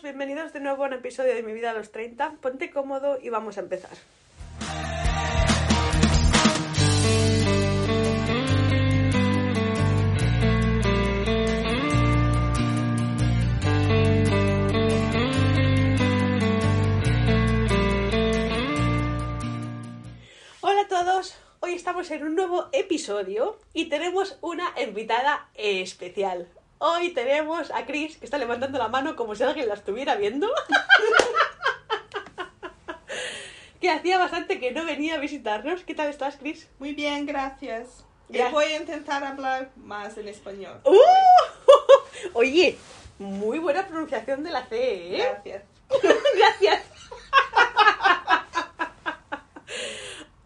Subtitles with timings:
[0.00, 2.36] bienvenidos de nuevo a un episodio de Mi Vida a los 30.
[2.40, 3.90] Ponte cómodo y vamos a empezar.
[20.62, 26.48] Hola a todos, hoy estamos en un nuevo episodio y tenemos una invitada especial.
[26.84, 30.48] Hoy tenemos a Chris que está levantando la mano como si alguien la estuviera viendo.
[33.80, 35.84] que hacía bastante que no venía a visitarnos.
[35.84, 36.68] ¿Qué tal estás, Chris?
[36.80, 38.04] Muy bien, gracias.
[38.28, 38.48] Y Ya.
[38.48, 40.80] voy a intentar hablar más en español.
[40.84, 40.96] ¡Uh!
[42.32, 42.76] Oye,
[43.20, 45.28] muy buena pronunciación de la C, ¿eh?
[45.30, 45.62] Gracias.
[46.36, 46.82] Gracias.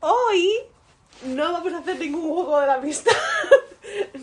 [0.00, 0.53] Hoy
[1.23, 3.12] no vamos a hacer ningún juego de la amistad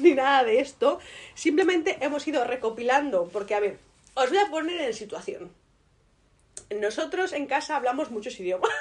[0.03, 0.99] ni nada de esto.
[1.33, 3.79] Simplemente hemos ido recopilando, porque a ver,
[4.13, 5.51] os voy a poner en situación.
[6.79, 8.71] Nosotros en casa hablamos muchos idiomas.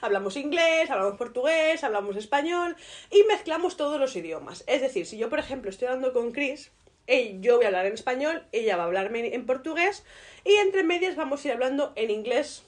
[0.00, 2.76] hablamos inglés, hablamos portugués, hablamos español
[3.10, 4.64] y mezclamos todos los idiomas.
[4.66, 6.70] Es decir, si yo, por ejemplo, estoy hablando con Chris,
[7.06, 10.04] eh, yo voy a hablar en español, ella va a hablarme en portugués
[10.44, 12.62] y entre medias vamos a ir hablando en inglés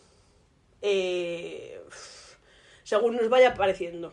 [0.82, 1.80] eh,
[2.84, 4.12] según nos vaya pareciendo.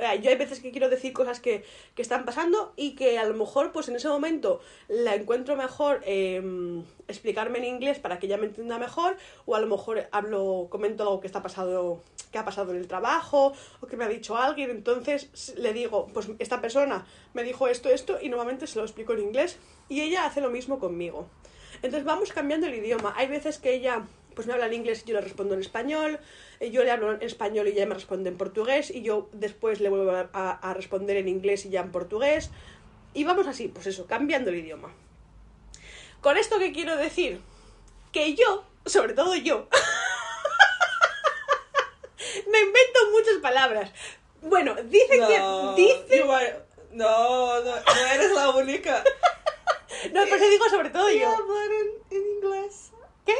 [0.00, 3.24] Eh, Yo hay veces que quiero decir cosas que, que están pasando y que a
[3.24, 6.42] lo mejor pues en ese momento la encuentro mejor eh,
[7.08, 11.02] explicarme en inglés para que ella me entienda mejor o a lo mejor hablo, comento
[11.02, 14.36] algo que está pasado, que ha pasado en el trabajo o que me ha dicho
[14.36, 18.84] alguien, entonces le digo, pues esta persona me dijo esto, esto y normalmente se lo
[18.84, 19.58] explico en inglés
[19.88, 21.28] y ella hace lo mismo conmigo.
[21.82, 23.14] Entonces vamos cambiando el idioma.
[23.16, 26.18] Hay veces que ella pues me habla en inglés y yo le respondo en español,
[26.60, 29.88] yo le hablo en español y ella me responde en portugués y yo después le
[29.88, 32.50] vuelvo a, responder en inglés y ya en portugués.
[33.14, 34.92] Y vamos así, pues eso, cambiando el idioma.
[36.20, 37.40] Con esto que quiero decir,
[38.12, 39.68] que yo, sobre todo yo,
[42.52, 43.90] me invento muchas palabras.
[44.42, 45.82] Bueno, dicen No, que...
[45.82, 46.30] Dicen...
[46.30, 46.60] are-
[46.92, 49.02] no, no, no eres la única.
[50.14, 51.28] No, pero digo sobre todo yo.
[51.28, 52.90] hablar en, en inglés.
[53.26, 53.34] ¿Qué?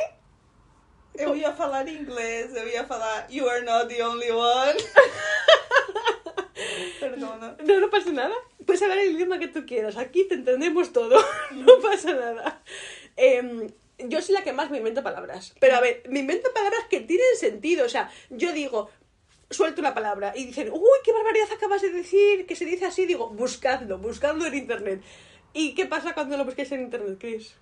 [1.21, 4.77] Eu ia falar inglés, eu ia falar You are not the only one.
[7.01, 7.57] Perdona.
[7.63, 8.35] No, no pasa nada.
[8.65, 9.99] Puedes hablar el idioma que tú quieras.
[9.99, 11.23] Aquí te entendemos todo.
[11.53, 12.63] No pasa nada.
[13.17, 15.55] Em, yo soy la que más me invento palabras.
[15.61, 17.85] Pero a ver, me invento palabras que tienen sentido.
[17.85, 18.89] O sea, yo digo,
[19.51, 23.05] suelto una palabra y dicen, uy, qué barbaridad acabas de decir, que se dice así.
[23.05, 25.03] Digo, buscadlo, buscadlo en internet.
[25.53, 27.55] ¿Y qué pasa cuando lo busquéis en internet, Chris?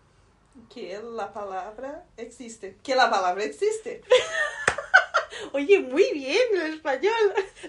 [0.72, 2.76] Que la palabra existe.
[2.82, 4.02] Que la palabra existe.
[5.52, 7.12] Oye, muy bien el español.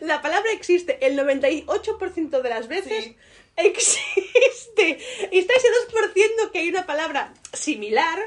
[0.02, 3.04] La palabra existe el 98% de las veces.
[3.06, 3.18] Sí.
[3.56, 5.00] Existe.
[5.32, 8.20] Y está ese 2% que hay una palabra similar.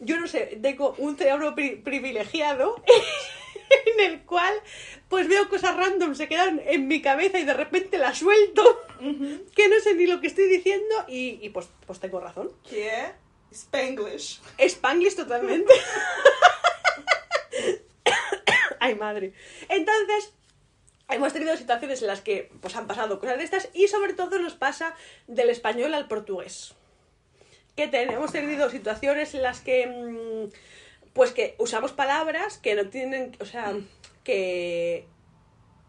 [0.00, 2.82] Yo no sé, tengo un cerebro pri- privilegiado
[3.96, 4.54] en el cual
[5.08, 8.80] pues veo cosas random, se quedan en mi cabeza y de repente las suelto.
[9.54, 12.52] Que no sé ni lo que estoy diciendo y, y pues, pues tengo razón.
[12.68, 12.90] Que
[13.54, 14.40] Spanglish.
[14.58, 15.72] Spanglish totalmente.
[18.80, 19.32] Ay, madre.
[19.68, 20.32] Entonces,
[21.08, 24.38] hemos tenido situaciones en las que pues, han pasado cosas de estas y sobre todo
[24.38, 24.94] nos pasa
[25.26, 26.74] del español al portugués.
[27.76, 30.50] Que ten- hemos tenido situaciones en las que, mm,
[31.12, 33.72] pues que usamos palabras que no tienen, o sea,
[34.22, 35.06] que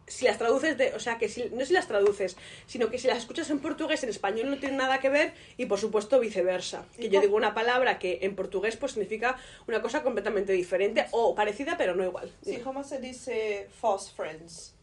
[0.07, 3.07] si las traduces de, o sea, que si, no si las traduces, sino que si
[3.07, 6.85] las escuchas en portugués, en español no tienen nada que ver y por supuesto viceversa.
[6.95, 9.37] Que yo digo una palabra que en portugués pues significa
[9.67, 12.31] una cosa completamente diferente o parecida pero no igual.
[12.43, 14.73] Sí, ¿cómo se dice false friends?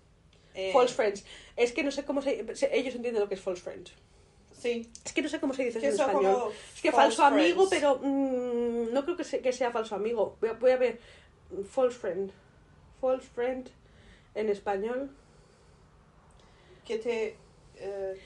[0.54, 1.24] Eh, False friends.
[1.56, 2.32] Es que no sé cómo se,
[2.72, 3.88] ellos entienden lo que es false friend.
[4.60, 4.88] Sí.
[5.04, 6.52] Es que no sé cómo se dice eso en español.
[6.74, 7.70] Es que falso amigo, friends.
[7.70, 10.36] pero mm, no creo que, se- que sea falso amigo.
[10.40, 11.00] Voy a, voy a ver.
[11.70, 12.30] False friend.
[13.00, 13.70] False friend
[14.34, 15.10] en español.
[16.84, 17.36] Que te...
[17.76, 18.20] eh,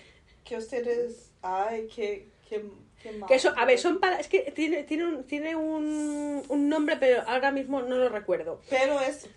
[0.44, 1.32] que ustedes...
[1.43, 2.29] Ay, que...
[2.49, 2.64] que,
[3.03, 3.20] que.
[3.26, 6.97] Que eso, a ver, son para, es que tiene, tiene, un, tiene un, un nombre,
[6.97, 8.61] pero ahora mismo no lo recuerdo.
[8.70, 9.29] Pero es...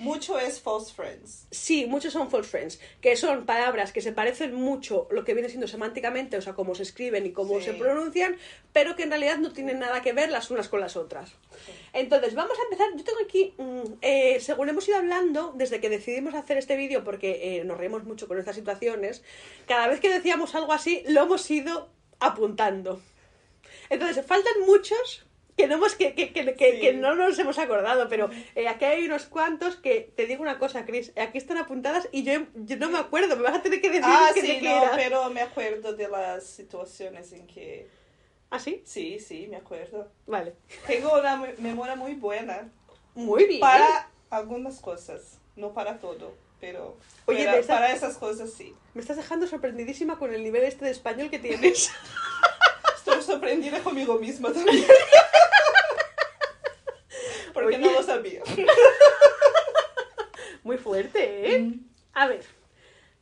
[0.00, 1.46] mucho es false friends.
[1.50, 5.48] Sí, muchos son false friends, que son palabras que se parecen mucho lo que viene
[5.48, 7.66] siendo semánticamente, o sea, cómo se escriben y cómo Sí.
[7.66, 8.36] se pronuncian,
[8.72, 11.32] pero que en realidad no tienen nada que ver las unas con las otras.
[11.92, 12.88] Entonces, vamos a empezar.
[12.96, 17.04] Yo tengo aquí, mm, eh, según hemos ido hablando, desde que decidimos hacer este vídeo,
[17.04, 19.22] porque eh, nos reímos mucho con estas situaciones,
[19.66, 21.88] cada vez que decíamos algo así, lo hemos ido
[22.20, 23.00] apuntando.
[23.88, 25.26] Entonces, faltan muchos
[25.60, 26.80] que no, hemos, que, que, que, que- Sí.
[26.80, 30.58] que no nos hemos acordado, pero eh, aquí hay unos cuantos que, te digo una
[30.58, 33.80] cosa, Chris, aquí están apuntadas y yo, yo no me acuerdo, me vas a tener
[33.80, 37.88] que decir Ah, que sí, no, pero me acuerdo de las situaciones en que...
[38.50, 38.82] ¿Ah, sí?
[38.84, 40.10] Sí, sí, me acuerdo.
[40.26, 40.54] Vale.
[40.86, 42.68] Tengo una me- memoria muy buena
[43.14, 43.60] Muy bien.
[43.60, 46.96] para algunas cosas, no para todo, pero
[47.26, 48.74] Oye, para, para esas cosas sí.
[48.94, 51.90] Me estás dejando sorprendidísima con el nivel este de español que tienes.
[53.20, 54.84] Estoy sorprendida conmigo misma también.
[57.54, 57.78] Porque Oye.
[57.78, 58.42] no lo sabía.
[60.62, 61.58] Muy fuerte, ¿eh?
[61.60, 61.80] Mm.
[62.14, 62.44] A ver.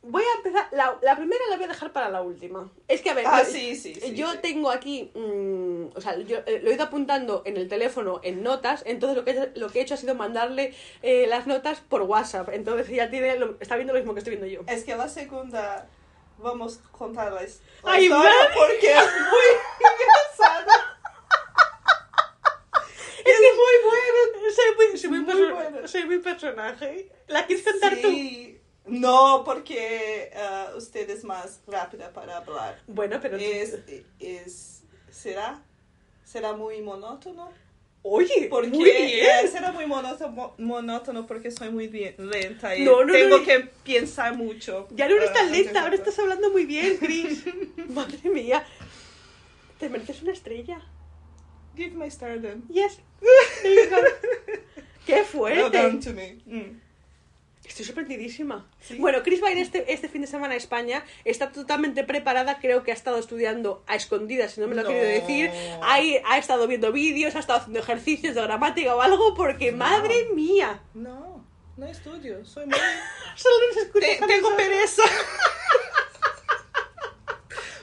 [0.02, 0.68] Voy a empezar.
[0.72, 2.70] La, la primera la voy a dejar para la última.
[2.88, 3.24] Es que, a ver.
[3.26, 5.10] Ah, yo- sí, sí, sí, Yo tengo aquí.
[5.14, 8.82] mm, o sea, yo eh, lo he ido apuntando en el teléfono en notas.
[8.86, 12.50] Entonces, lo que, lo que he hecho ha sido mandarle eh, las notas por WhatsApp.
[12.52, 14.60] Entonces, ella tiene lo- está viendo lo mismo que estoy viendo yo.
[14.72, 15.88] Es que la segunda
[16.38, 17.48] vamos a contar la, la
[17.84, 19.48] Ay, historia porque es muy
[19.90, 20.84] engraçada.
[23.24, 24.50] Es muy bueno.
[24.54, 25.88] Soy muy, soy muy, Muy buena.
[25.88, 27.10] soy muy personaje.
[27.26, 28.08] ¿La quieres contar tú?
[28.08, 28.60] Sí.
[28.86, 32.80] No, porque ah, usted es más rápida para hablar.
[32.86, 33.36] Bueno, pero.
[33.36, 33.78] Es,
[34.18, 35.62] es, ¿Será?
[36.24, 37.50] ¿Será muy monótono?
[38.02, 39.26] Oye, Porque muy bien.
[39.44, 43.44] eh, será muy monótono, monótono porque soy muy bien, lenta y No, no, tengo no.
[43.44, 44.88] que pensar mucho.
[44.92, 47.44] Ya no tan lenta, ahora estás hablando muy bien, Chris.
[47.88, 48.64] Madre mía.
[49.78, 50.80] Te mereces una estrella.
[51.76, 52.62] Give my stardom.
[52.68, 52.98] Yes.
[53.62, 53.96] There you go.
[55.06, 55.78] ¡Qué Well fuerte!
[55.78, 56.38] done to me.
[56.46, 56.80] Mm.
[57.78, 58.68] Estoy sorprendidísima.
[58.80, 58.96] Sí.
[58.98, 61.04] Bueno, Chris va a ir este, este fin de semana a España.
[61.24, 62.58] Está totalmente preparada.
[62.58, 64.90] Creo que ha estado estudiando a escondidas, si no me lo ha No.
[64.90, 65.48] querido decir.
[65.82, 70.26] Ha, ha estado viendo vídeos, ha estado haciendo ejercicios de gramática o algo, porque madre
[70.34, 70.82] mía.
[70.92, 71.44] No,
[71.76, 72.76] no estudio, soy muy...
[73.36, 75.02] Solo nos escuchas Te- tengo pereza.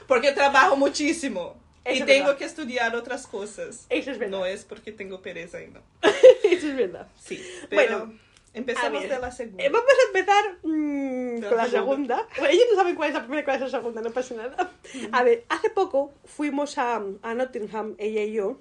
[0.06, 1.56] porque trabajo muchísimo.
[1.84, 3.86] Eso y tengo que estudiar otras cosas.
[3.88, 4.38] Eso es verdad.
[4.38, 5.80] No es porque tengo pereza y no.
[6.44, 7.08] Eso es verdad.
[7.18, 8.18] Sí, pero Bueno,
[8.56, 9.64] empezamos a ver, de la segunda.
[9.64, 12.16] Eh, vamos a empezar mm, De con la segunda.
[12.16, 12.28] segunda.
[12.38, 14.34] Bueno, ellos no saben cuál es la primera y cuál es la segunda, no pasa
[14.34, 14.72] nada.
[15.12, 18.58] A ver, hace poco fuimos a, a Nottingham, ella y yo.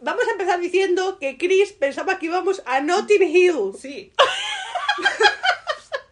[0.00, 3.72] Vamos a empezar diciendo que Chris pensaba que íbamos a Notting Hill.
[3.78, 4.12] Sí,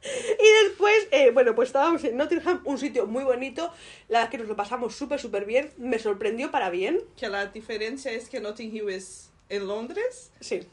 [0.04, 3.72] Y después, eh, bueno, pues estábamos en Nottingham, un sitio muy bonito.
[4.08, 5.70] La verdad es que nos lo pasamos súper, súper bien.
[5.76, 7.00] Me sorprendió para bien.
[7.16, 10.66] que la diferencia es que Notting Hill es en Londres, Sí.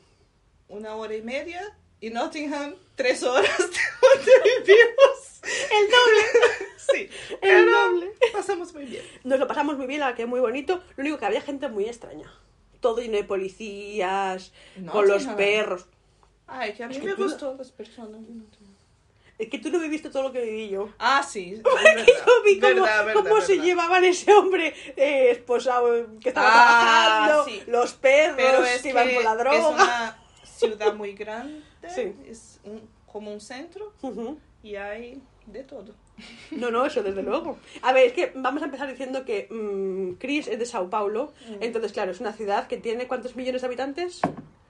[0.68, 1.62] una hora y media,
[2.02, 3.50] y Nottingham, tres horas
[4.20, 5.42] vivimos.
[5.44, 6.70] El doble.
[6.92, 7.10] Sí,
[7.42, 8.12] El doble.
[8.34, 9.04] pasamos muy bien.
[9.24, 10.82] Nos lo pasamos muy bien, la que muy bonito.
[10.96, 12.32] Lo único que había gente muy extraña.
[12.80, 14.52] Todo lleno de policías,
[14.92, 15.36] con los Nottingham.
[15.38, 15.86] perros.
[16.48, 18.22] Ay, que a mí Es que me gustó las personas.
[19.38, 20.90] Es que tú no viviste todo lo que viví yo.
[21.00, 22.06] Ah, sí, es que verdad.
[22.26, 27.26] yo vi cómo, Verdad, verdad, cómo se llevaban ese hombre eh, esposado que estaba Ah,
[27.28, 27.64] trabajando, sí.
[27.68, 30.20] los perros es que iban por la es droga.
[30.60, 31.62] Ciudad muy grande,
[31.94, 32.14] Sí.
[32.28, 33.94] es un- como un centro
[34.64, 35.96] y hay de todo.
[36.52, 37.58] No, no, eso desde luego.
[37.82, 41.34] A ver, es que vamos a empezar diciendo que mm, Chris es de Sao Paulo,
[41.50, 41.64] Mm.
[41.64, 44.20] entonces claro, es una ciudad que tiene ¿cuántos millones de habitantes?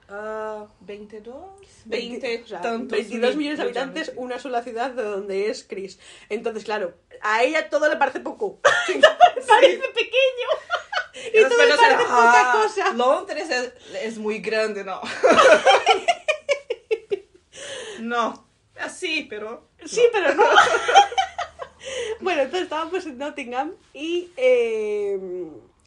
[0.08, 1.36] Ah, 22,
[1.84, 5.50] 20, 20, o sea, tantos 22 mil- millones de habitantes, una sola ciudad de donde
[5.50, 5.98] es Chris.
[6.28, 8.58] Entonces, claro, a ella todo le parece poco.
[9.48, 10.48] parece pequeño.
[11.40, 12.92] Y todo personas parece dicen, poca "Ah, cosa.
[12.94, 15.00] Londres es, es muy grande, no.
[18.00, 18.46] no,
[18.78, 19.68] así, pero...
[19.84, 20.44] Sí, pero no.
[22.20, 25.18] bueno, entonces estábamos en Nottingham y eh,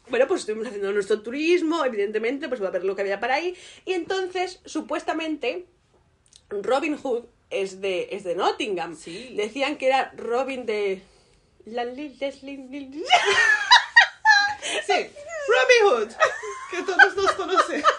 [0.08, 3.36] bueno, pues estuvimos haciendo nuestro turismo, evidentemente, pues va a ver lo que había para
[3.36, 3.56] ahí.
[3.84, 5.66] Y entonces, supuestamente,
[6.50, 8.96] Robin Hood es de, es de Nottingham.
[8.96, 9.34] Sí.
[9.34, 11.02] Decían que era Robin de...
[11.64, 11.84] La
[14.86, 14.92] Sí,
[15.48, 16.12] Robin Hood,
[16.70, 17.90] que todos nos conocemos.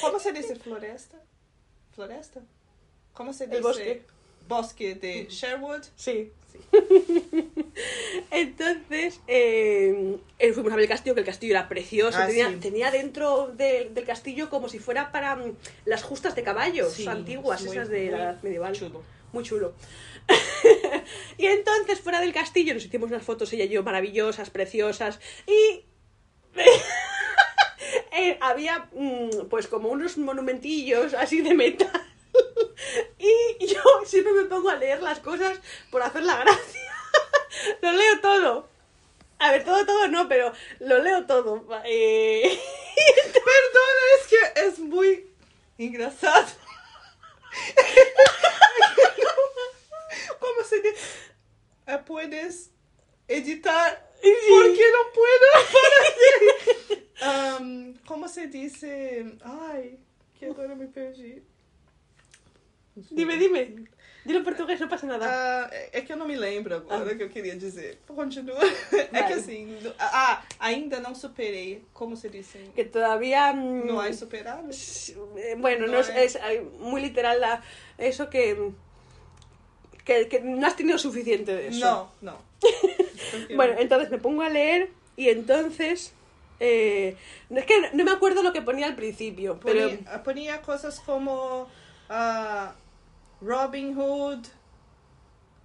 [0.00, 1.18] ¿Cómo se dice floresta?
[1.94, 2.40] ¿Floresta?
[3.14, 3.60] ¿Cómo se dice?
[3.60, 4.02] bosque.
[4.48, 5.82] Bosque de Sherwood.
[5.96, 6.32] Sí.
[8.30, 12.18] Entonces, eh, eh, fuimos a ver el castillo, que el castillo era precioso.
[12.20, 12.56] Ah, tenía, sí.
[12.56, 15.56] tenía dentro de- del castillo como si fuera para mm,
[15.86, 18.72] las justas de caballos Sí, antiguas, esas de la edad medieval.
[18.74, 19.02] chulo.
[19.32, 19.74] Muy chulo.
[21.42, 25.18] y entonces, fuera del castillo, nos hicimos unas fotos ella y yo maravillosas, preciosas.
[25.44, 25.84] Y
[28.12, 31.90] eh, había, mm, pues, como unos monumentillos así de metal.
[33.18, 35.58] Y yo siempre me pongo a leer las cosas
[35.90, 36.94] por hacer la gracia.
[37.82, 38.68] lo leo todo.
[39.40, 41.66] A ver, todo, todo no, pero lo leo todo.
[41.84, 42.60] Eh,
[43.32, 45.26] Perdona, es que es muy
[45.76, 46.46] engraçado.
[50.38, 51.31] ¿Cómo se dice?
[51.86, 52.70] Eh, Puedes
[53.28, 55.48] editar porque no puedo
[57.22, 57.60] parar.
[57.60, 59.24] Um, ¿Cómo se dice?
[59.42, 59.98] Ay,
[60.38, 61.42] que agora me perdi.
[63.10, 63.74] dime, dime.
[64.24, 65.26] Dilo en portugués, no pasa nada.
[65.28, 67.14] Ah, é que eu não me lembro agora Ah.
[67.16, 67.98] que eu queria dizer.
[68.06, 68.60] Continua.
[68.92, 69.34] É que Vale.
[69.34, 69.78] assim.
[69.82, 71.82] no- Ah, ainda não superei.
[71.92, 72.54] Como se diz?
[72.54, 73.52] em- Que todavía...
[73.52, 74.68] mm, Não há superado?
[74.70, 77.62] Eh, Bueno, no, No es, es- eh, muy literal la,
[77.98, 78.54] eso que,
[80.04, 82.10] que, que no has tenido suficiente de eso.
[82.20, 82.36] Não.
[82.60, 86.12] Porque- Bueno, entonces me pongo a leer y entonces...
[86.60, 87.16] eh,
[87.50, 89.90] no, es que no me acuerdo lo que ponía al principio, pero...
[90.24, 91.68] Ponía, cosas como
[92.08, 92.74] ah,
[93.40, 94.46] Robin Hood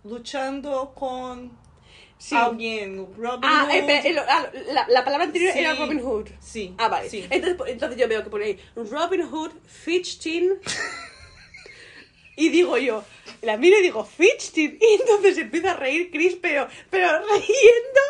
[0.04, 1.52] luchando con
[2.20, 2.36] Sí.
[2.36, 3.08] alguien.
[3.16, 3.76] Robin Ah, Hood.
[3.76, 5.60] eh, eh, ah, la, la palabra anterior Sí.
[5.60, 6.28] era Robin Hood.
[6.40, 6.74] Sí.
[6.80, 7.10] Ah, vale.
[7.12, 7.28] sí.
[7.30, 10.60] Entonces, entonces yo veo que pone ahí Robin Hood, Fitchtin.
[12.38, 13.04] y digo yo,
[13.42, 14.78] la miro y digo, Fitchtin.
[14.82, 18.02] Y entonces empieza a reír Chris, pero, pero riendo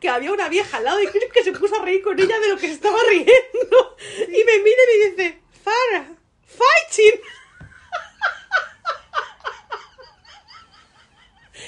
[0.00, 2.38] que había una vieja al lado de Chris que se puso a reír con ella
[2.40, 3.96] de lo que estaba riendo.
[4.28, 7.20] Y me mira y me dice, Farah, fighting.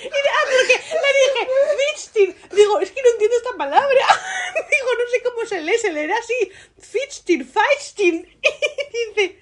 [0.01, 1.49] Y ah, porque le dije,
[1.79, 2.37] Fitztin.
[2.57, 3.89] Digo, es que no entiendo esta palabra.
[4.71, 6.53] Digo, no sé cómo se lee, se leerá así.
[6.79, 8.39] Fitztin, Fitztin.
[8.43, 9.41] Y dice,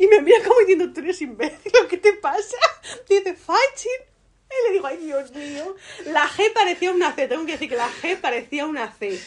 [0.00, 2.56] y me mira como diciendo, tú eres imbécil, ¿qué te pasa?
[3.06, 4.00] Dice, Fitztin.
[4.48, 5.76] Y le digo, ay, Dios mío.
[6.06, 9.20] La G parecía una C, tengo que decir que la G parecía una C.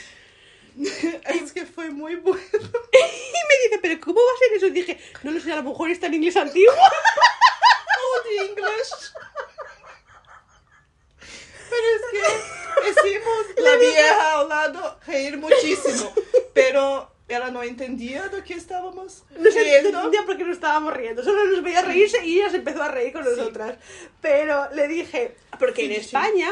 [1.25, 2.41] Es que fue muy bueno.
[2.51, 4.65] Y me dice, ¿pero cómo va a ser eso?
[4.65, 6.73] Y dije, no lo sé, a lo mejor está en inglés antiguo.
[6.73, 9.13] Old English.
[11.69, 16.13] Pero es que hicimos la vieja al lado reír muchísimo.
[16.55, 19.97] Pero ella no entendía de qué estábamos No sé, no riendo.
[19.97, 21.23] entendía por qué nos estábamos riendo.
[21.23, 23.77] Solo nos veía reírse y ella se empezó a reír con nosotras.
[24.21, 26.01] Pero le dije, porque en Sí, sí.
[26.01, 26.49] España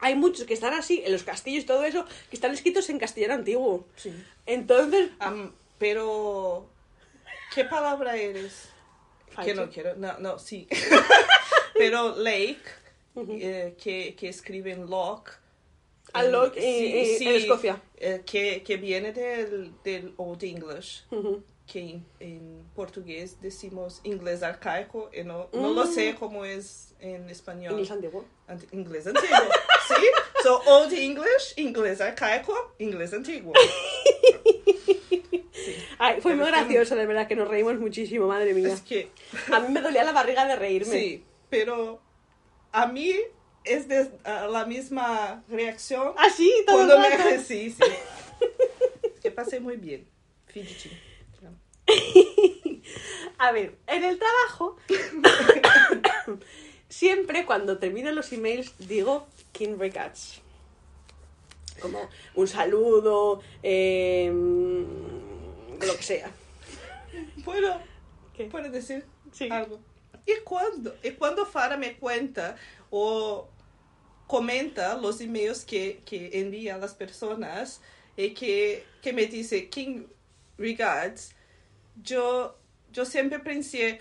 [0.00, 2.98] hay muchos que están así, en los castillos y todo eso, que están escritos en
[2.98, 3.86] castellano antiguo.
[3.96, 4.12] Sí.
[4.46, 6.68] Entonces, Am, pero,
[7.54, 8.68] ¿qué palabra eres?
[9.44, 10.68] Que no quiero, no, no, sí.
[11.74, 12.60] pero Lake,
[13.16, 14.76] eh, que, que escribe
[16.14, 17.82] Al Locke, eh, eh, en Escocia.
[17.96, 21.42] eh, que, que viene del, del Old English, ujú.
[21.66, 27.28] que en, en portugués decimos inglés arcaico, y no, no lo sé cómo es en
[27.30, 27.72] español.
[27.72, 28.24] inglés antiguo.
[28.48, 29.28] Ant- inglés antiguo.
[29.88, 30.04] ¿Sí?
[30.42, 33.52] So, Old English, inglés arcaico, inglés antiguo.
[35.52, 35.74] Sí.
[35.98, 38.68] Ay, fue muy gracioso, de verdad, que nos reímos muchísimo, madre mía.
[38.74, 39.08] Es que,
[39.52, 40.92] A mí me dolía la barriga de reírme.
[40.92, 42.00] sí, pero
[42.72, 43.14] a mí
[43.64, 46.28] es de, la misma reacción Ah,
[46.66, 47.38] todo cuando el me...
[47.44, 47.82] Sí, sí.
[49.02, 50.06] Es que pasé muy bien.
[50.46, 50.92] Fidgeting.
[53.38, 54.76] A ver, en el trabajo,
[56.88, 60.40] siempre cuando termino los emails digo King Regards.
[61.80, 66.30] Como un saludo, eh, lo que sea.
[67.44, 67.80] ¿Puedo,
[68.36, 68.44] ¿Qué?
[68.46, 69.48] ¿Puedo decir Sí.
[69.50, 69.80] algo?
[70.26, 70.96] ¿Y cuando?
[71.02, 72.56] ¿Y cuando Fara me cuenta
[72.90, 73.48] o
[74.26, 77.80] comenta los emails que, que envía a las personas
[78.16, 80.04] y que, que me dice King
[80.58, 81.34] Regards,
[82.02, 82.56] yo,
[82.92, 84.00] yo siempre pensé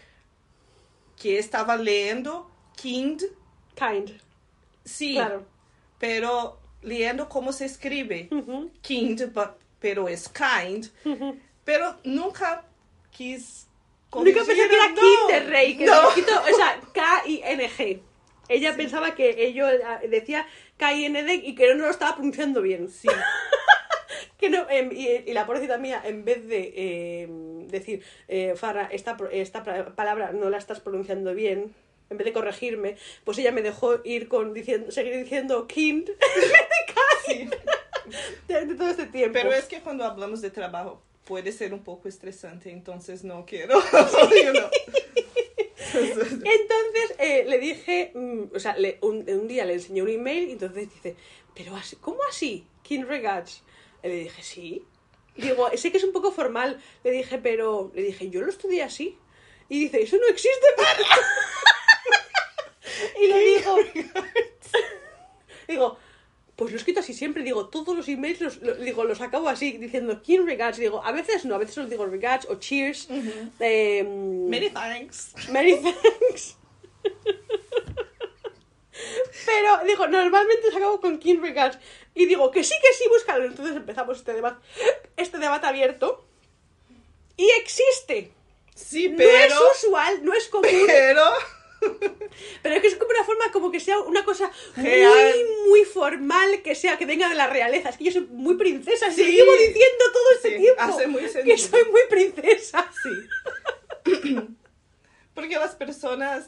[1.19, 3.17] que estaba leyendo King,
[3.75, 4.11] Kind.
[4.85, 5.45] sí, Claro.
[5.99, 8.27] pero leyendo cómo se escribe.
[8.31, 10.85] Ujú, Kind, but- pero es kind.
[11.65, 12.65] Pero nunca
[13.11, 13.67] quis.
[14.13, 16.07] Nunca pensé que era no, King de Rey, que no.
[16.09, 18.01] escrito, o sea, K-I-N-G.
[18.49, 20.45] Ella pensaba que ello ah, decía
[20.77, 22.89] K-I-N-D y que no lo estaba pronunciando bien.
[22.89, 23.07] Sí.
[24.37, 27.27] Que no, em, y, y la pobrecita mía, en vez de eh,
[27.69, 29.63] decir, eh, Farah, esta, esta
[29.95, 31.73] palabra no la estás pronunciando bien,
[32.09, 36.07] en vez de corregirme, pues ella me dejó ir con diciendo, seguir diciendo kind
[37.27, 37.49] vez
[38.47, 39.33] de de, todo este tiempo.
[39.33, 43.79] Pero es que cuando hablamos de trabajo puede ser un poco estresante, entonces no quiero.
[43.81, 44.69] know.
[45.95, 50.49] Entonces eh, le dije, mm, o sea, le- un, un día le enseñé un email
[50.49, 51.15] y entonces dice,
[51.55, 52.65] pero así, ¿cómo así?
[52.83, 53.63] King Regards.
[54.03, 54.85] Y le dije, sí.
[55.35, 56.81] Digo, sé que es un poco formal.
[57.03, 59.17] Le dije, pero, le dije, yo lo estudié así.
[59.69, 60.99] Y dice, eso no existe para.
[63.21, 63.75] y le digo,
[65.67, 65.97] digo,
[66.55, 67.43] pues lo he escrito así siempre.
[67.43, 70.77] Digo, todos los emails los, lo- digo, los acabo así, diciendo King Regards.
[70.77, 73.07] Digo, a veces no, a veces os digo Regards o Cheers.
[73.59, 75.33] em, Many thanks.
[75.49, 76.57] Many thanks.
[79.45, 81.77] Pero digo, normalmente se acabo con King Regards.
[82.15, 83.45] Y digo, que sí, que sí, búscalo.
[83.45, 84.63] Entonces empezamos este debate,
[85.17, 86.25] este debate abierto.
[87.35, 88.31] Y existe.
[88.75, 89.55] Sí, No pero...
[89.55, 90.69] es usual, no es común.
[90.85, 91.23] Pero...
[92.61, 95.33] Pero es que es como una forma como que sea una cosa muy, Real.
[95.67, 97.89] muy formal, que sea, que venga de la realeza.
[97.89, 99.23] Es que yo soy muy princesa, sí.
[99.23, 100.81] Llevo diciendo todo este Sí, tiempo.
[100.81, 102.89] hace muy que soy muy princesa.
[103.03, 104.29] Sí.
[105.33, 106.47] Porque las personas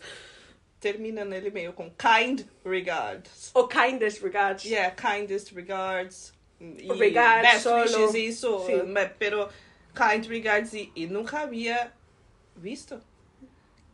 [0.80, 3.50] terminan el email con kind regards.
[3.54, 4.64] O kindest regards.
[4.64, 6.34] Yeah, kindest regards.
[6.60, 8.08] Y Regards best solo.
[8.08, 8.64] wishes, eso.
[8.66, 8.74] Sí.
[9.20, 9.50] Pero
[9.96, 11.94] kind regards y, y nunca había
[12.56, 13.02] visto.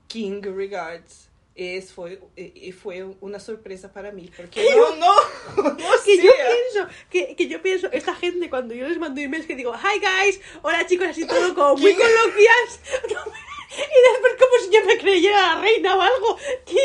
[0.07, 1.29] King regards.
[1.53, 1.93] Es,
[2.35, 4.31] y fue una sorpresa para mí.
[4.35, 5.15] Porque no, no,
[5.63, 9.45] no que yo pienso, que, que yo pienso, esta gente cuando yo les mando emails
[9.45, 12.07] que digo, hi guys, hola chicos, así todo como muy ¿Quién?
[12.07, 12.79] coloquiales.
[13.09, 16.77] y después como si yo me creyera la reina o algo, King.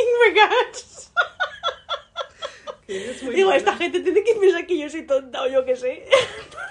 [2.88, 5.76] Eres muy Digo, esta gente tiene que pensar que yo soy tonta o yo qué
[5.76, 6.06] sé.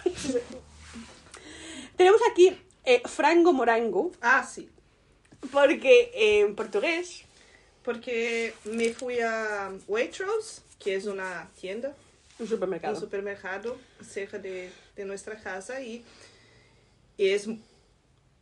[1.98, 4.70] Tenemos aquí eh, frango morango, Ah, sí.
[5.52, 7.25] porque eh, en portugués,
[7.86, 11.96] Porque me fui a Waitrose, que es una tienda,
[12.40, 12.94] un supermercado.
[12.96, 16.04] un supermercado cerca de, de nuestra casa y
[17.18, 17.48] es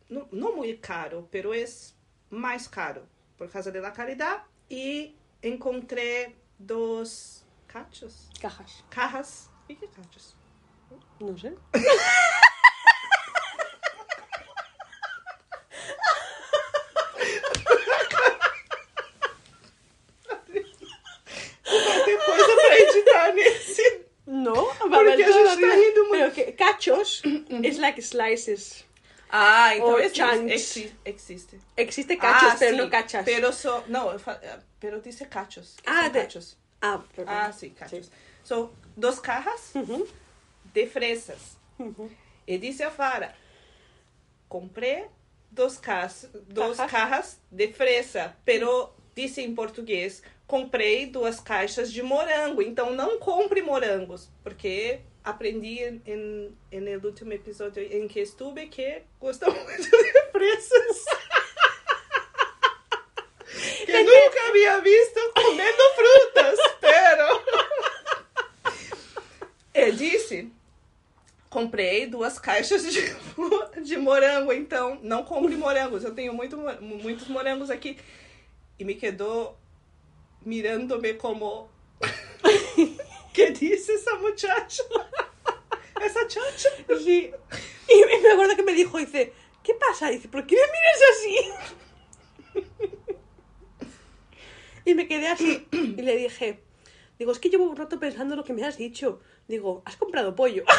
[0.08, 1.94] no, no muy caro, pero es
[2.30, 3.02] más caro
[3.38, 8.84] por causa de la calidad y encontré dos cachos, Cajas.
[8.88, 9.50] cajas.
[9.68, 10.34] ¿Y qué cachos?
[11.20, 11.54] No sé.
[26.84, 27.22] Cachos
[27.62, 28.84] es like slices.
[29.30, 30.92] Ah, então existe.
[31.04, 31.58] existe.
[31.76, 33.24] Existe cachos, Ah, pero sí, no cachas.
[33.24, 34.40] Pero so, no, eu fa-
[34.78, 35.76] pero dice cachos.
[35.86, 36.56] Ah, de- cachos.
[36.80, 37.34] Ah, perdón.
[37.34, 38.10] Ah, sí, cachos.
[38.44, 40.06] Son dos cajas Ujú,
[40.72, 41.56] de fresas.
[41.78, 42.08] ujú.
[42.46, 43.34] E disse a Fara,
[44.48, 45.06] comprei
[45.50, 46.90] dos, cas, dos Cajas.
[46.90, 52.60] cajas de fresa, pero disse em português, comprei duas caixas de morango.
[52.62, 56.02] Então não compre morangos, porque aprendi em,
[56.70, 61.04] em, el último episódio em que estuve que gosta muito de fresas.
[63.86, 67.44] que nunca havia visto comendo frutas, pero...
[69.74, 70.52] Eu disse,
[71.50, 73.02] comprei duas caixas de,
[73.82, 76.04] de morango, então não compre morangos.
[76.04, 77.98] Eu tenho muito, muitos morangos aqui.
[78.78, 79.58] E me quedou
[80.44, 81.68] mirando-me como...
[83.54, 84.82] que disse essa muchacha?
[86.00, 86.68] Essa chacha?
[87.02, 87.32] Sí.
[87.88, 90.10] Y y me acuerdo que me dijo, dice, ¿qué pasa?
[90.10, 92.64] Dice, ¿por qué me miras así?
[94.84, 96.62] Y me quedé así y le dije,
[97.18, 99.20] digo, es que llevo un rato pensando lo que me has dicho.
[99.48, 100.64] Digo, ¿has comprado pollo?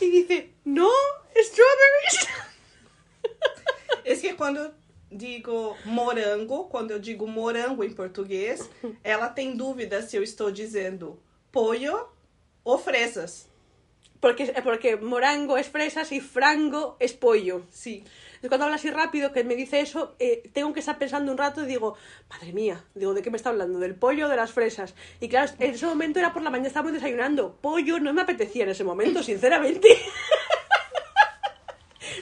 [0.00, 0.90] Y dice, no,
[1.36, 2.28] strawberries.
[4.02, 4.74] Es que quando
[5.12, 8.68] digo morango, quando eu digo morango em português,
[9.04, 11.18] ela tem dúvida se eu estou dizendo
[11.50, 12.08] pollo
[12.64, 13.50] ou fresas.
[14.20, 17.64] Porque, porque morango es fresas y frango es pollo.
[17.70, 18.04] Sim.
[18.42, 21.38] Entonces, cuando habla así rápido, que me dice eso, eh, tengo que estar pensando un
[21.38, 21.96] rato y digo,
[22.30, 23.80] madre mía, digo, ¿de qué me está hablando?
[23.80, 24.94] ¿Del pollo o de las fresas?
[25.20, 27.58] Y claro, en ese momento era por la mañana, estábamos desayunando.
[27.60, 29.88] Pollo no me apetecía en ese momento, sinceramente.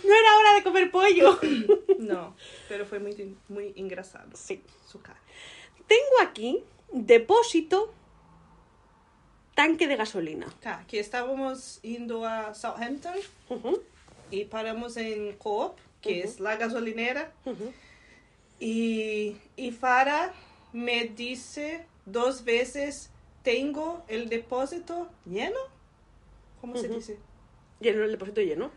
[0.05, 1.39] no era hora de comer pollo.
[2.01, 2.35] Não,
[2.69, 4.37] pero foi muito, muito engraçado.
[4.37, 4.63] sí.
[4.87, 5.19] Su cara.
[5.87, 7.93] Tengo aquí depósito
[9.55, 10.47] tanque de gasolina.
[10.61, 13.15] Tá, que estávamos indo a Southampton
[14.31, 17.73] e paramos em Coop, que é a gasolinera, ujú.
[18.61, 20.33] e, e Fara
[20.73, 23.11] me disse duas vezes,
[23.43, 25.61] tenho el depósito lleno?
[26.61, 27.19] Como se dice?
[27.81, 28.71] Lleno el depósito lleno.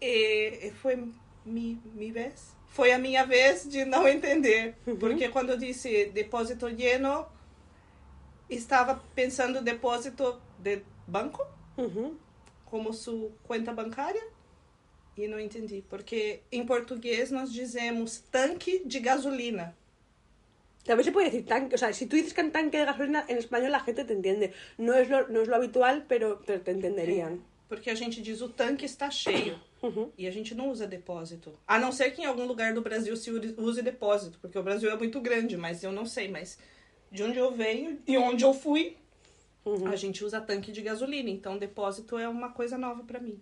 [0.00, 0.96] E, foi
[1.44, 2.54] mi, mi vez.
[2.68, 4.76] Foi a minha vez de não entender.
[4.86, 4.96] Uhum.
[4.96, 7.26] Porque quando eu disse depósito lleno,
[8.48, 11.44] estava pensando depósito de banco,
[11.76, 12.16] Ujú.
[12.64, 14.22] como sua conta bancária.
[15.16, 15.84] E não entendi.
[15.88, 19.76] Porque em português nós dizemos tanque de gasolina.
[20.84, 23.36] También se puede decir tanque, o sea, si tú dices que tanque de gasolina, en
[23.36, 24.54] español la gente te entiende.
[24.78, 27.44] No es lo, no es lo habitual, pero, pero te entenderían.
[27.68, 29.60] Porque a gente diz o tanque está cheio.
[29.82, 30.12] Ujú.
[30.18, 31.52] E a gente não usa depósito.
[31.66, 34.90] A não ser que em algum lugar do Brasil se use- depósito, porque o Brasil
[34.90, 36.28] é muito grande, mas eu não sei.
[36.28, 36.58] Mas
[37.10, 38.96] de onde eu venho e onde eu fui,
[39.64, 39.86] Ujú.
[39.88, 41.30] a gente usa tanque de gasolina.
[41.30, 43.40] Então depósito é uma coisa nova pra mim.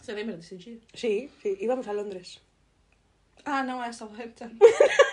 [0.00, 0.78] Você lembra desse dia?
[0.94, 2.40] Sí, sí, íbamos a Londres.
[3.44, 4.50] Ah, não, é Southampton.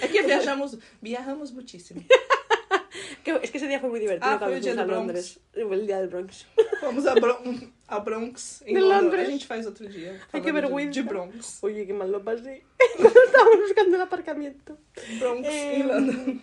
[0.00, 2.02] É que viajamos, viajamos muchísimo.
[3.22, 5.38] Que- es que ese día fue muy divertido Ah, fue el día del Londres.
[5.52, 6.46] El día del Bronx.
[6.80, 9.02] Vamos a, Bron a Bronx em De Londres.
[9.02, 9.28] Londres.
[9.28, 10.12] A gente faz outro dia.
[10.32, 11.02] Ai, que falando de-.
[11.02, 11.58] De Bronx.
[11.62, 12.62] Oye, qué mal lo pasé.
[12.98, 14.78] Estábamos buscando el aparcamiento.
[15.20, 16.36] Bronx Eh, em Londres.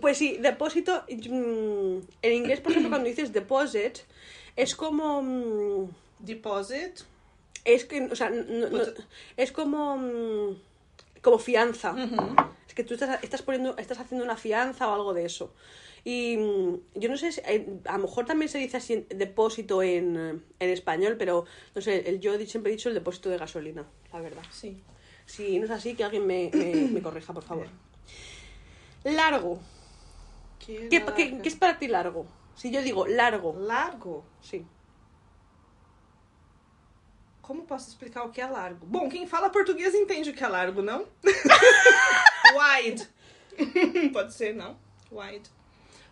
[0.00, 1.04] Pues sí, depósito.
[1.08, 3.98] mm, En inglés, por ejemplo, cuando dices deposit,
[4.56, 5.22] es como.
[5.22, 7.00] mm, Deposit.
[7.64, 8.82] Es que, o sea, no- no-
[9.36, 9.96] es como.
[9.96, 10.56] mm,
[11.22, 11.92] como fianza.
[11.92, 12.36] Uhum.
[12.68, 15.54] Es que tú estás, estás poniendo, estás haciendo una fianza o algo de eso.
[16.04, 19.82] Y mm, yo no sé, si- eh, a lo mejor también se dice así depósito
[19.82, 23.38] en, eh, en español, pero no sé, el, yo siempre he dicho el depósito de
[23.38, 24.42] gasolina, la verdad.
[24.50, 24.80] Sim.
[25.26, 27.66] Si no es así, que alguien me, me, me corrija, por favor.
[29.04, 29.58] Largo.
[30.64, 31.14] ¿Qué, larga.
[31.14, 32.26] qué- qué es para ti largo?
[32.54, 34.24] Si yo digo largo, Largo?
[34.42, 34.64] sí.
[37.40, 38.86] Como posso explicar o que é largo?
[38.86, 41.06] Bom, quem fala português entende o que é largo, não?
[42.56, 43.06] Wide.
[44.14, 44.78] pode ser, não?
[45.12, 45.50] Wide.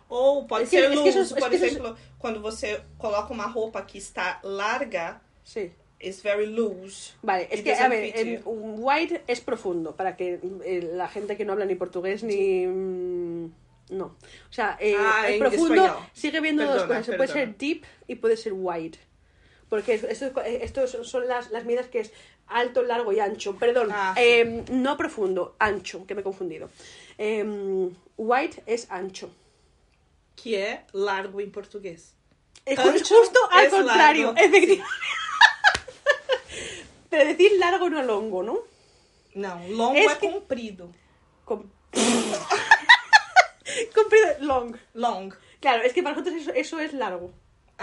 [0.09, 3.47] Ou pode Es ser es que es- es por es- exemplo, quando você coloca uma
[3.47, 5.71] roupa que está larga, Sí.
[5.99, 7.13] is very loose.
[7.21, 11.45] Vale, es que, a ver, un wide es profundo, para que eh, la gente que
[11.45, 12.67] no habla ni portugués ni...
[12.67, 13.51] mm,
[13.89, 14.05] No.
[14.49, 16.09] O sea, eh, Ah, el profundo español.
[16.13, 17.15] sigue viendo dos Perdona, cosas.
[17.17, 17.45] Puede perdona.
[17.47, 18.97] ser deep y puede ser wide.
[19.69, 22.13] Porque es- esto, estos son las, las medidas que es
[22.47, 23.55] alto, largo y ancho.
[23.57, 24.21] Perdón, Ah, sí.
[24.23, 26.69] eh, no profundo, ancho, que me he confundido.
[27.17, 27.43] Eh,
[28.17, 29.29] wide es ancho.
[30.35, 32.15] Que é largo em português.
[32.65, 34.39] Es Ancho justo al contrario, largo.
[34.41, 34.83] efectivamente.
[37.09, 38.59] Pero decir largo no longo, ¿no?
[39.35, 40.91] Não, longo Es é que- comprido.
[41.45, 41.69] Com-
[43.95, 44.75] Comprido long.
[44.93, 45.33] Long.
[45.59, 47.31] Claro, es que para nosotros eso, eso es largo.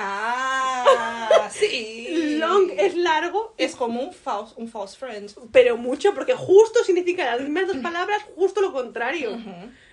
[0.02, 2.38] Ah, sim.
[2.38, 5.34] Long es largo, É como um false, um false friend.
[5.52, 9.38] pero mucho, porque justo significa las mismas dos palabras, justo lo contrario.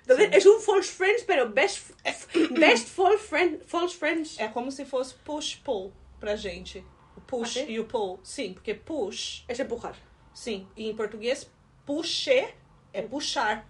[0.02, 1.92] Entonces, es un false friends, pero best,
[2.52, 4.38] best false, friend, false friends.
[4.40, 6.84] É como se fosse push-pull pra gente.
[7.18, 8.20] O push Ah, e o pull.
[8.24, 9.96] Sim, porque push, Es empujar.
[10.34, 10.66] sim.
[10.78, 11.50] E em português,
[11.86, 12.56] puxer
[12.94, 13.66] é puxar.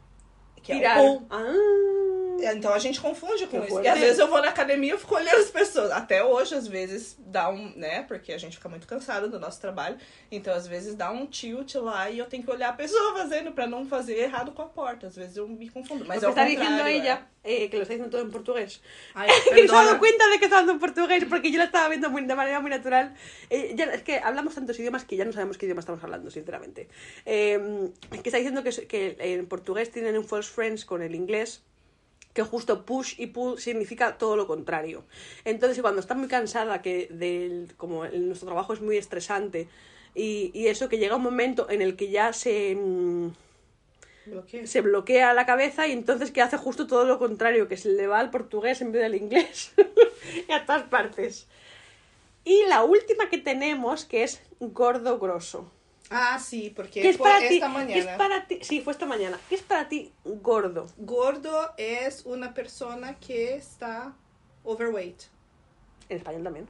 [0.61, 0.99] Que é Tirar.
[0.99, 1.27] o pull.
[1.31, 2.06] Ah.
[2.39, 3.81] Então a gente confunde com Que isso.
[3.81, 5.91] E às vezes eu vou na academia e fico olhando as pessoas.
[5.91, 8.03] Até hoje, às vezes, dá um, né?
[8.03, 9.97] Porque a gente fica muito cansado do nosso trabalho.
[10.31, 13.51] Então, às vezes, dá um tilt lá e eu tenho que olhar a pessoa fazendo
[13.51, 15.07] pra não fazer errado com a porta.
[15.07, 16.05] Às vezes eu me confundo.
[16.05, 18.21] Mas Lo é que o está diciendo contrário, ella, eh, que lo está diciendo todo
[18.25, 18.81] en portugués.
[19.15, 21.57] Ay, que no se ha dado cuenta de que está hablando en portugués, porque yo
[21.57, 23.13] lo estaba viendo muy- de manera muy natural.
[23.49, 26.29] Eh, ya- es que hablamos tantos idiomas que ya no sabemos qué idioma estamos hablando,
[26.31, 26.87] sinceramente.
[27.25, 31.63] Eh, que está diciendo que, que en portugués tienen un false friends con el inglés,
[32.37, 35.03] que justo push y pull significa todo lo contrario.
[35.43, 39.67] Entonces, cuando está muy cansada, que del, como el- nuestro trabajo es muy estresante,
[40.13, 42.75] y, y eso, que llega un momento en el que ya se...
[42.75, 43.29] mm,
[44.27, 44.67] Bloqueio.
[44.67, 48.07] se bloquea la cabeza y entonces que hace justo todo lo contrario, que se le
[48.07, 49.73] va al portugués en vez del inglés
[50.47, 51.47] y a todas partes.
[52.43, 55.71] Y la última que tenemos, que es gordo grosso.
[56.09, 57.95] Ah, sim, porque ¿Qué es para esta ¿Qué manhã.
[57.97, 58.59] es para ti?
[58.63, 59.37] Sí, fue esta mañana.
[59.49, 60.87] ¿Qué es para ti gordo?
[60.97, 64.13] Gordo é uma persona que está
[64.63, 65.23] overweight.
[66.09, 66.67] En español también.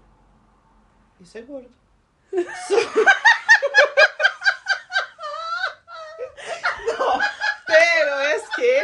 [1.21, 1.69] Isso é gordo.
[6.97, 7.19] no,
[7.67, 8.84] pero es que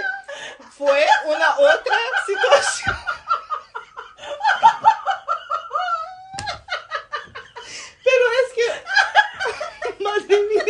[0.77, 2.95] fue una otra situación.
[8.03, 8.65] Pero es que,
[10.03, 10.63] madre mía,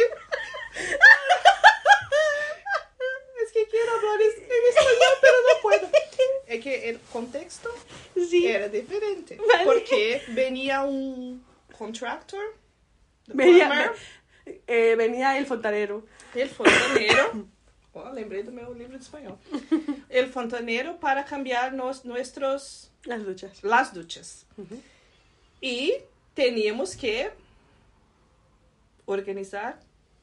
[3.43, 5.89] es que quiero hablar es- en español, pero no puedo.
[6.48, 7.69] Es que el contexto
[8.30, 8.48] Sí.
[8.48, 9.38] era diferente.
[9.38, 9.65] Vale.
[9.65, 11.43] Porque venía un
[11.77, 12.41] contractor,
[13.27, 13.91] the Venía,
[14.67, 16.05] eh, venía el fontanero.
[16.36, 17.47] el fontaneiro.
[17.93, 19.38] Ó, lembrei do meu livro de espanhol.
[20.09, 23.63] El fontaneiro para cambiar nos, nuestros Las duchas.
[23.63, 24.45] las duchas.
[25.62, 25.93] Y
[26.33, 27.31] teníamos que
[29.05, 29.79] organizar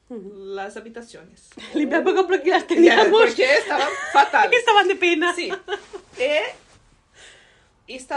[0.09, 1.49] las habitaciones.
[1.73, 3.07] Limpiar poco porque las Ya, teníamos.
[3.09, 3.87] Porque estaban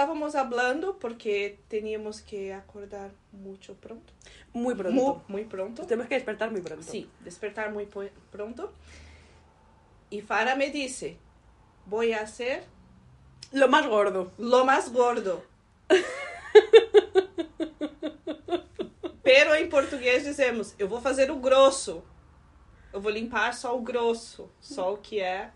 [0.04, 4.12] estávamos hablando porque teníamos que acordar mucho pronto.
[4.52, 4.92] Muy pronto.
[4.92, 5.86] Muy, muy pronto.
[5.86, 6.82] Tenemos que despertar muy pronto.
[6.84, 8.70] Sí, despertar muy po- pronto.
[10.10, 11.16] Y Farah me dice,
[11.86, 12.64] voy a hacer
[13.52, 14.30] Lo más gordo.
[14.36, 15.42] lo más gordo.
[19.22, 22.02] Pero em português dizemos, eu vou fazer o grosso.
[22.92, 25.50] Eu vou limpar só o grosso, só o que é.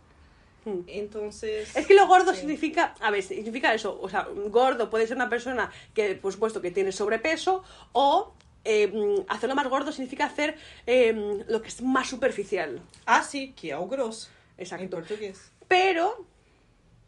[0.69, 0.83] Hmm.
[0.87, 2.41] Entonces, Es que lo gordo sí.
[2.41, 6.61] significa, a ver, significa eso, o sea, gordo puede ser una persona que, por supuesto,
[6.61, 8.93] que tiene sobrepeso, o eh,
[9.29, 12.81] hacerlo más gordo significa hacer eh, lo que es más superficial.
[13.07, 14.29] Ah, sim, que é grosso.
[14.59, 14.91] Exacto.
[14.91, 15.53] português.
[15.69, 16.27] Pero,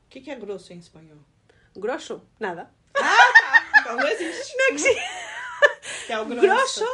[0.06, 1.18] O que, é grosso em espanhol?
[1.76, 2.70] grosso, nada.
[4.12, 4.54] Existe.
[4.58, 5.00] No existe.
[6.06, 6.46] Que é o grosso.
[6.46, 6.86] Grosso.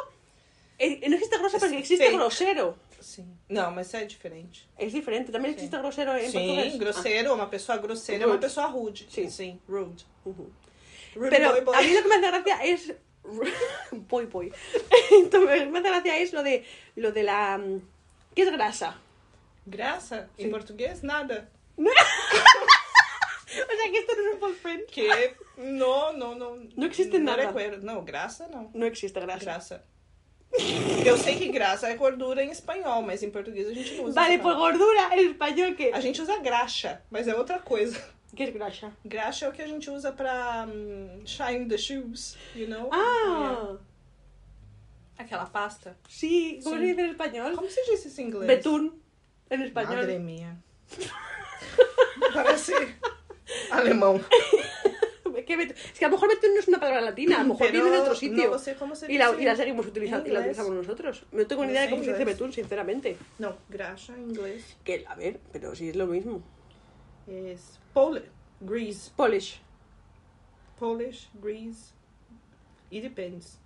[0.78, 2.12] eh, no existe grosso porque existe Sí.
[2.12, 2.76] grosero.
[3.06, 3.38] Sim.
[3.48, 4.68] Não, mas é diferente.
[4.76, 5.30] Es diferente.
[5.30, 6.76] También existe grosero en Sim, portugués.
[6.76, 9.06] grosseiro, uma pessoa grosseira é uma pessoa rude.
[9.08, 9.30] Sim.
[9.30, 10.04] Sim, rude.
[10.26, 10.30] Ah.
[11.14, 11.76] Rude Pero boy, boy.
[11.76, 12.94] a mí lo que me hace gracia es.
[14.08, 14.52] Voy, voy.
[15.12, 16.64] Entonces, lo que me hace gracia es lo de,
[16.96, 17.58] lo de la.
[17.58, 17.80] mm,
[18.34, 18.98] ¿Qué es grasa?
[19.64, 20.50] Graça, em Sim.
[20.50, 21.48] português, nada.
[23.48, 24.84] O sea, que esto no es un friend.
[24.86, 25.08] Que
[25.56, 26.56] não, não, não.
[26.76, 27.46] Não existe não nada.
[27.46, 27.86] recuerdo.
[27.86, 28.70] Não, graça não.
[28.74, 29.38] No existe grasa.
[29.44, 29.84] Graça.
[31.04, 34.14] Eu sei que graça é gordura em espanhol, mas em português a gente não usa.
[34.20, 35.90] Vale, por gordura en español, ¿qué?
[35.92, 37.98] A gente usa graxa, mas é outra coisa.
[38.34, 38.92] ¿Qué es grasa?
[39.04, 42.88] Graxa é o que a gente usa pra hum, shine the shoes, you know?
[42.92, 43.76] Ah,
[45.18, 45.22] É.
[45.22, 45.96] Aquela pasta.
[46.08, 46.60] sí.
[46.62, 46.82] ¿Cómo Sí.
[46.82, 47.54] se dice en español?
[47.56, 48.46] Como se diz isso em inglês?
[48.46, 48.92] Betún.
[49.48, 49.96] En español.
[49.96, 50.56] Madre mía.
[52.34, 52.74] Parece
[53.70, 54.20] alemão.
[55.46, 55.76] ¿Qué betún?
[55.76, 57.82] Es que a lo mejor betún no es una palabra latina, a lo mejor Pero
[57.84, 58.50] viene de otro sitio.
[58.50, 60.56] No sé cómo se y, la, dice y la seguimos utilizando y la inglés.
[60.58, 61.24] utilizamos nosotros.
[61.32, 62.36] No tengo ni No idea de cómo se dice inglés.
[62.36, 63.16] betún, sinceramente.
[63.38, 66.42] Não, graxa em inglês Que, a ver, pero sí es lo mismo.
[67.28, 67.56] é
[67.94, 68.24] Polish.
[68.60, 69.10] Grease.
[69.16, 69.60] Polish.
[70.78, 71.92] Polish, grease.
[72.90, 73.58] E depends.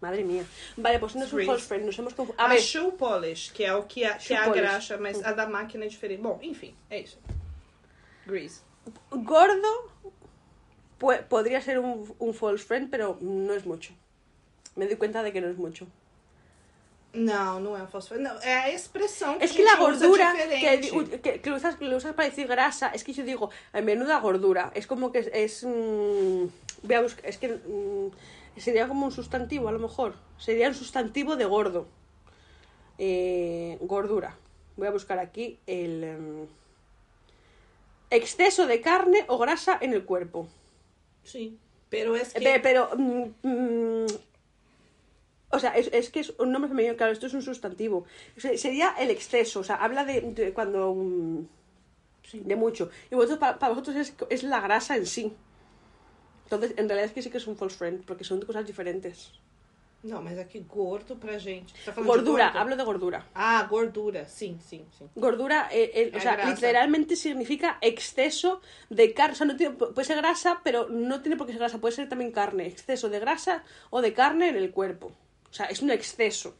[0.00, 0.44] Madre mía.
[0.76, 2.42] Vale, pues no es un false friend, nos hemos confundido.
[2.42, 4.60] A, A ver, shoe polish, que é o que, a, que é a polish.
[4.60, 6.20] graxa, mas a da máquina é diferente.
[6.22, 7.18] Bom, enfim, é isso.
[8.26, 8.60] Grease.
[9.10, 9.68] Gordo
[11.28, 13.92] podría ser un, un false friend, pero no es mucho.
[14.76, 15.86] Me doy cuenta de que no es mucho.
[17.12, 18.14] Não, não é um falso.
[18.18, 21.80] Não, é a expressão que Es a que la gordura que, que, que lo, usas,
[21.80, 24.70] lo usas para decir grasa, es que yo digo, eh, menuda gordura.
[24.74, 25.30] Es como que es.
[25.32, 26.44] es, mm,
[26.82, 30.14] voy a buscar- es que mm, sería como un sustantivo, a lo mejor.
[30.36, 31.86] Sería un sustantivo de gordo.
[32.98, 34.36] Eh, gordura.
[34.76, 36.04] Voy a buscar aquí el.
[36.04, 36.46] em,
[38.16, 40.48] exceso de carne o grasa en el cuerpo.
[41.24, 41.56] Sim.
[41.88, 42.40] Pero es que...
[42.40, 42.90] Pe- Pero.
[42.96, 44.06] mm, mm,
[45.50, 48.04] o sea, es, es que es un nombre femenino, claro, esto es un sustantivo.
[48.36, 50.92] O sea, sería el exceso, o sea, habla de, de cuando.
[50.94, 51.46] mm,
[52.24, 52.40] Sí.
[52.44, 52.90] de mucho.
[53.08, 55.32] Y vosotros, para, para vosotros es, es la grasa en sí.
[56.42, 59.30] Entonces, en realidad es que sí que es un false friend, porque son cosas diferentes.
[60.06, 61.72] Não, mas aqui gordo pra gente.
[61.84, 62.58] Tá falando de Gordura, gordo?
[62.58, 63.26] hablo de gordura.
[63.34, 64.26] Ah, gordura.
[64.26, 65.08] Sim, sim, sim.
[65.16, 66.50] Gordura, eh, eh, o sea, grasa.
[66.50, 69.32] literalmente significa exceso de carne.
[69.34, 71.94] O sea, no tiene- puede ser grasa, pero no tiene por qué ser grasa, puede
[71.96, 72.66] ser también carne.
[72.66, 75.12] Exceso de grasa o de carne en el cuerpo.
[75.50, 76.54] O sea, es un exceso.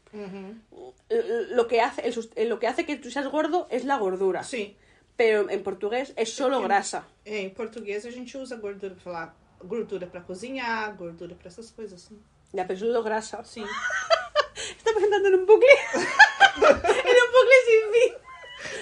[1.50, 2.02] Lo que hace,
[2.36, 4.42] el lo que hace que tú seas gordo es la gordura.
[4.42, 4.74] Sim.
[5.16, 7.04] Pero en portugués es solo grasa.
[7.24, 12.02] É, em português a gente usa gordura falar gordura pra cozinhar, gordura pra essas coisas
[12.04, 12.18] assim.
[12.56, 13.44] Ya, pero solo grasa.
[13.44, 13.66] Sim.
[14.78, 15.68] Estamos entrando en un bucle.
[15.94, 18.12] en un bucle sin fin.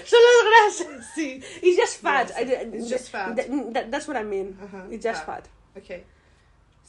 [0.04, 0.84] Solo grasa.
[1.14, 1.42] Sim.
[1.62, 2.30] It's just fat.
[2.38, 3.34] Yes, just fat.
[3.36, 4.56] That- that- that's what I mean.
[4.62, 5.42] Ajá, It's just fat.
[5.44, 5.48] fat.
[5.76, 6.04] Ok.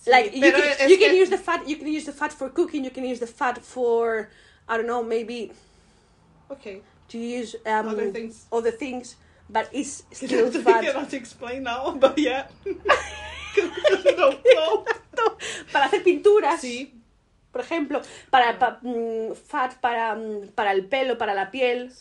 [0.07, 1.67] Like you can, you can que- use the fat.
[1.67, 2.83] You can use the fat for cooking.
[2.85, 4.29] You can use the fat for
[4.69, 5.51] I don't know maybe
[6.51, 6.81] Ok.
[7.09, 8.45] to use um, Other things.
[8.51, 9.15] other things,
[9.49, 10.83] but it's still fat.
[10.85, 12.45] I cannot explain now, but yeah.
[13.55, 14.85] Não,
[15.71, 17.01] para hacer pinturas, Sim.
[17.51, 21.91] por ejemplo, para pa- mm, fat para mm, para el pelo, para la piel.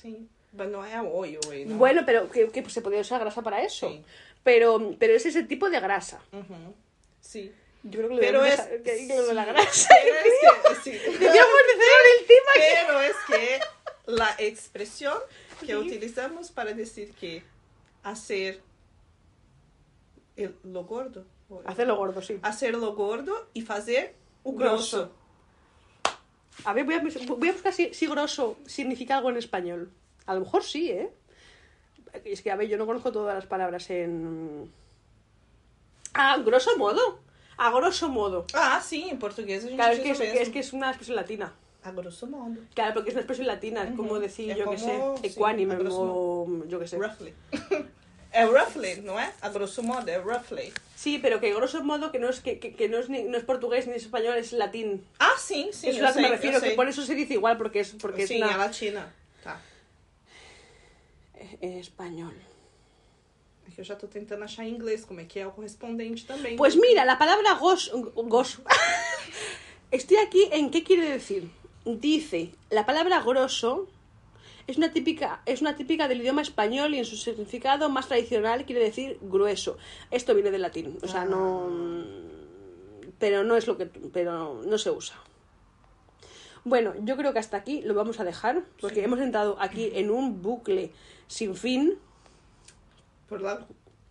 [0.56, 1.76] Mas não é óleo aí, não.
[1.78, 3.88] Bueno, pero que, que, pues, se podría usar grasa para eso.
[3.90, 4.04] Sí.
[4.44, 6.20] Pero, pero es ese tipo de grasa.
[6.32, 6.72] Uhum.
[7.20, 7.50] Sim.
[7.82, 8.70] Yo creo que lo Pero debemos es...
[8.70, 9.50] dejar- que- lo de la sí.
[9.50, 9.88] grasa.
[10.04, 10.34] Pero es
[10.84, 10.90] que...
[10.90, 10.90] sí.
[11.18, 12.52] De el tema.
[12.54, 13.60] que- Pero es que
[14.06, 15.18] la expresión
[15.60, 15.74] que Sí.
[15.74, 17.42] utilizamos para decir que
[18.04, 18.60] hacer
[20.36, 21.24] el- lo gordo.
[21.56, 22.38] O- Hacerlo gordo, sí.
[22.42, 24.96] Hacer lo gordo y hacer o Grosso.
[24.98, 25.12] grosso.
[26.64, 27.02] A ver, voy a,
[27.36, 29.90] voy a buscar si, si grosso significa algo en español.
[30.26, 31.10] A lo mejor sí, ¿eh?
[32.24, 34.70] Es que, a ver, yo no conozco todas las palabras en...
[36.14, 37.18] Ah, grosso modo.
[37.56, 38.46] A grosso modo.
[38.54, 41.52] Ah, sim, português a gente Claro, es que es, que es una expresión latina.
[41.82, 42.54] A grosso modo.
[42.74, 43.82] Claro, porque es una expresión latina.
[43.84, 46.98] Es como decir, Es yo qué sé, sí, ecuánime o yo qué sé.
[46.98, 47.34] Roughly.
[48.34, 49.32] é roughly, não é?
[49.40, 50.72] A grosso modo roughly.
[50.96, 53.36] Sí, pero que grosso modo que no es que, que, que no es ni, no
[53.38, 55.06] es portugués ni es español, es latín.
[55.18, 57.34] Ah, sim, sim, Eso es a lo que me refiero, que por eso se dice
[57.34, 59.02] igual, porque es porque es Sim, una- é latina.
[59.44, 59.60] Tá.
[61.60, 62.34] en español.
[63.66, 66.24] É que eu já tô tentando achar em inglês como é que é o correspondente
[66.26, 66.56] também.
[66.56, 67.90] Pues mira, la palabra gos,
[68.32, 68.60] gos-
[69.90, 71.48] Estoy aquí en qué quiere decir.
[71.84, 73.88] Dice, la palabra grosso
[74.66, 78.64] es una típica es una típica del idioma español y en su significado más tradicional
[78.64, 79.76] quiere decir grueso.
[80.10, 81.70] Esto viene del latín, o sea, no
[83.18, 85.16] pero no es lo que pero no se usa.
[86.64, 90.10] Bueno, yo creo que hasta aquí lo vamos a dejar, porque hemos entrado aquí en
[90.10, 90.92] un bucle
[91.26, 91.98] sin fin,
[93.28, 93.66] Por la,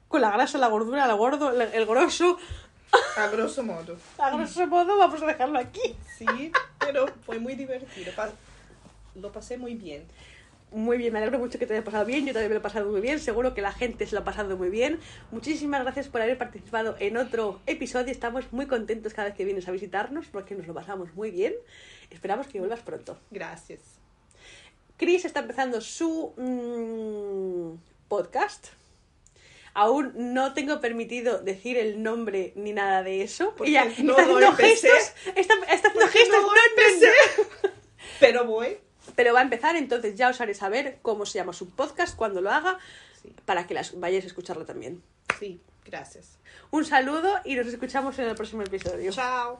[0.07, 2.37] con la grasa, la gordura, la gordo, el, grosso.
[3.17, 3.97] a grosso modo.
[4.19, 5.95] A grosso modo, vamos a dejarlo aquí.
[6.15, 8.11] Sí, pero fue muy divertido.
[9.15, 10.05] Lo pasé muy bien.
[10.73, 12.25] Muy bien, me alegro mucho que te haya pasado bien.
[12.25, 13.19] Yo también me lo he pasado muy bien.
[13.19, 14.99] Seguro que la gente se lo ha pasado muy bien.
[15.31, 18.11] Muchísimas gracias por haber participado en otro episodio.
[18.11, 21.53] Estamos muy contentos cada vez que vienes a visitarnos porque nos lo pasamos muy bien.
[22.09, 23.19] Esperamos que vuelvas pronto.
[23.29, 23.81] Gracias.
[24.97, 28.69] Chris está empezando su mm, podcast.
[29.75, 33.53] Aún no tengo permitido decir el nombre ni nada de eso.
[33.55, 35.13] Porque Ella no está haciendo gestos.
[35.35, 36.29] Está, está haciendo gestos.
[36.29, 36.61] no no, no, no.
[36.69, 37.11] empecé.
[38.19, 38.77] Pero voy.
[39.15, 42.41] Pero va a empezar, entonces ya os haré saber cómo se llama su podcast cuando
[42.41, 42.77] lo haga
[43.21, 45.01] Sí, para que las vayáis a escucharlo también.
[45.39, 46.39] sí, gracias.
[46.71, 49.11] Un saludo y nos escuchamos en el próximo episodio.
[49.11, 49.59] Chao.